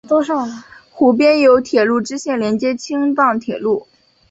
[0.89, 3.85] 湖边有铁路支线连接青藏铁路。